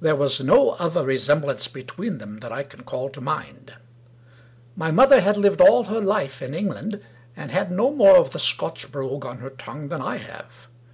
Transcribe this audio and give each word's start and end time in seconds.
There 0.00 0.16
was 0.16 0.40
no 0.42 0.70
other 0.70 1.04
resem 1.04 1.42
blance 1.42 1.70
between 1.70 2.16
them 2.16 2.38
that 2.38 2.50
I 2.50 2.62
can 2.62 2.84
call 2.84 3.10
to 3.10 3.20
mind. 3.20 3.74
My 4.74 4.90
mother 4.90 5.20
had 5.20 5.36
lived 5.36 5.60
all 5.60 5.82
her 5.84 6.00
life 6.00 6.40
in 6.40 6.54
England, 6.54 7.02
and 7.36 7.50
had 7.50 7.70
no 7.70 7.90
more 7.92 8.16
of 8.16 8.30
the 8.30 8.40
Scotch 8.40 8.90
brogue 8.90 9.26
on 9.26 9.40
her 9.40 9.50
tongue 9.50 9.88
than 9.88 10.00
I 10.00 10.16
have. 10.16 10.68